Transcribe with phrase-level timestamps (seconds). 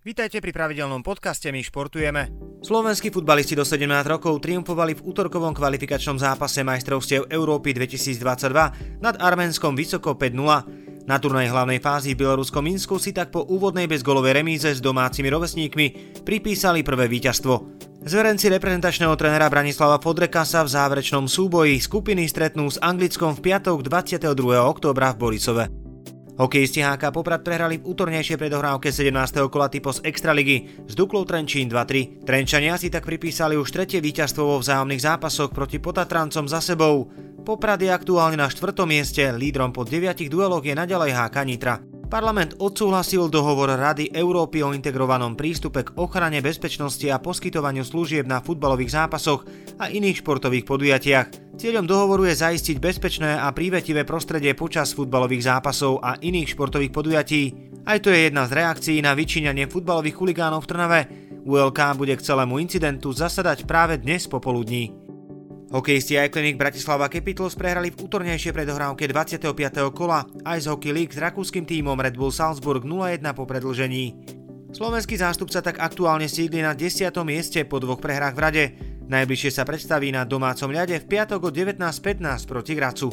[0.00, 2.32] Vítajte pri pravidelnom podcaste My športujeme.
[2.64, 9.76] Slovenskí futbalisti do 17 rokov triumfovali v útorkovom kvalifikačnom zápase majstrovstiev Európy 2022 nad Arménskom
[9.76, 11.04] vysoko 5-0.
[11.04, 15.28] Na turnej hlavnej fázi v Bieloruskom Minsku si tak po úvodnej bezgolovej remíze s domácimi
[15.28, 15.86] rovesníkmi
[16.24, 17.84] pripísali prvé víťazstvo.
[18.00, 23.84] Zverenci reprezentačného trénera Branislava Fodreka sa v záverečnom súboji skupiny stretnú s Anglickom v piatok
[23.84, 24.32] 22.
[24.64, 25.79] októbra v Borisove.
[26.40, 29.12] Hokejisti HK Poprad prehrali v útornejšej predohrávke 17.
[29.52, 32.24] kola typos Extraligy s Duklou Trenčín 2-3.
[32.24, 37.12] Trenčania si tak pripísali už tretie víťazstvo vo vzájomných zápasoch proti Potatrancom za sebou.
[37.44, 41.76] Poprad je aktuálne na štvrtom mieste, lídrom po 9 dueloch je naďalej HK Nitra.
[42.08, 48.40] Parlament odsúhlasil dohovor Rady Európy o integrovanom prístupe k ochrane bezpečnosti a poskytovaniu služieb na
[48.40, 49.44] futbalových zápasoch
[49.76, 51.28] a iných športových podujatiach.
[51.60, 57.42] Cieľom dohovoru je zaistiť bezpečné a prívetivé prostredie počas futbalových zápasov a iných športových podujatí.
[57.84, 61.00] Aj to je jedna z reakcií na vyčíňanie futbalových chuligánov v Trnave.
[61.44, 64.88] ULK bude k celému incidentu zasadať práve dnes popoludní.
[65.68, 69.52] Hokejisti Iconic Bratislava Capitals prehrali v útornejšej predohrávke 25.
[69.92, 70.24] kola
[70.56, 74.16] Ice Hockey League s rakúskym tímom Red Bull Salzburg 0-1 po predlžení.
[74.72, 77.12] Slovenský zástupca tak aktuálne sídli na 10.
[77.20, 78.64] mieste po dvoch prehrách v rade.
[79.10, 83.10] Najbližšie sa predstaví na domácom ľade v piatok o 19.15 proti Gracu.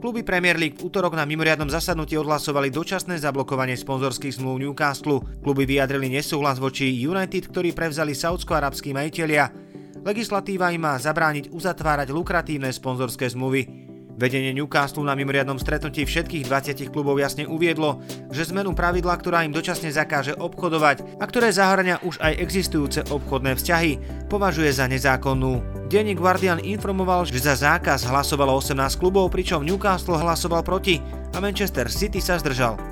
[0.00, 5.20] Kluby Premier League v útorok na mimoriadnom zasadnutí odhlasovali dočasné zablokovanie sponzorských zmluv Newcastle.
[5.44, 9.62] Kluby vyjadrili nesúhlas voči United, ktorí prevzali saudsko-arabskí majiteľia
[10.02, 13.91] Legislatíva im má zabrániť uzatvárať lukratívne sponzorské zmluvy.
[14.12, 19.56] Vedenie Newcastle na mimoriadnom stretnutí všetkých 20 klubov jasne uviedlo, že zmenu pravidla, ktorá im
[19.56, 23.92] dočasne zakáže obchodovať a ktoré zahrania už aj existujúce obchodné vzťahy,
[24.28, 25.64] považuje za nezákonnú.
[25.88, 31.00] Denník Guardian informoval, že za zákaz hlasovalo 18 klubov, pričom Newcastle hlasoval proti
[31.32, 32.91] a Manchester City sa zdržal.